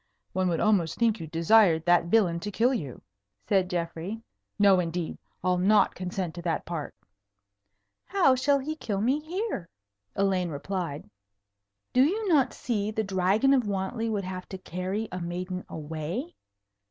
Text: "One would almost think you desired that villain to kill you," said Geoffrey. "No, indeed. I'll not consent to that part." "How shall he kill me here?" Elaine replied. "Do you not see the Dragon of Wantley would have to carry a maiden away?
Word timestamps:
"One 0.33 0.49
would 0.49 0.59
almost 0.59 0.95
think 0.97 1.19
you 1.19 1.27
desired 1.27 1.85
that 1.85 2.05
villain 2.05 2.39
to 2.39 2.49
kill 2.49 2.73
you," 2.73 3.03
said 3.47 3.69
Geoffrey. 3.69 4.19
"No, 4.57 4.79
indeed. 4.79 5.19
I'll 5.43 5.59
not 5.59 5.93
consent 5.93 6.33
to 6.33 6.41
that 6.41 6.65
part." 6.65 6.95
"How 8.07 8.33
shall 8.33 8.57
he 8.57 8.75
kill 8.75 8.99
me 8.99 9.19
here?" 9.19 9.69
Elaine 10.15 10.49
replied. 10.49 11.07
"Do 11.93 12.01
you 12.03 12.27
not 12.27 12.51
see 12.51 12.89
the 12.89 13.03
Dragon 13.03 13.53
of 13.53 13.67
Wantley 13.67 14.09
would 14.09 14.25
have 14.25 14.49
to 14.49 14.57
carry 14.57 15.07
a 15.11 15.21
maiden 15.21 15.63
away? 15.69 16.33